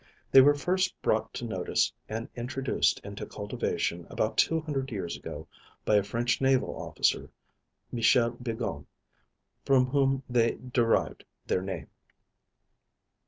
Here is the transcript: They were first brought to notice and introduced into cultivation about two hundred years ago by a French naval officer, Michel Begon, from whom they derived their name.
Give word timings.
They 0.31 0.41
were 0.41 0.55
first 0.55 0.99
brought 1.03 1.31
to 1.35 1.45
notice 1.45 1.93
and 2.09 2.27
introduced 2.35 2.99
into 3.03 3.27
cultivation 3.27 4.07
about 4.09 4.35
two 4.35 4.61
hundred 4.61 4.89
years 4.91 5.15
ago 5.15 5.47
by 5.85 5.95
a 5.97 6.01
French 6.01 6.41
naval 6.41 6.75
officer, 6.75 7.29
Michel 7.91 8.31
Begon, 8.31 8.87
from 9.63 9.85
whom 9.85 10.23
they 10.27 10.53
derived 10.55 11.23
their 11.45 11.61
name. 11.61 11.85